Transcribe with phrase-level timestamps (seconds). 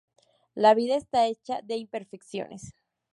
[0.55, 2.73] La vida está hecha de imperfecciones.